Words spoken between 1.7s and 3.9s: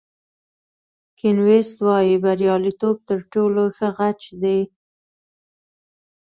وایي بریالیتوب تر ټولو ښه